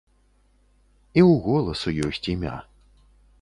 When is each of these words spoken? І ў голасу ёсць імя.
І 1.19 1.23
ў 1.25 1.35
голасу 1.49 1.89
ёсць 2.09 2.23
імя. 2.35 2.55